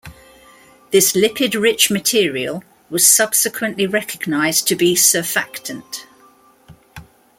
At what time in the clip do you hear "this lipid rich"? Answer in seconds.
0.89-1.91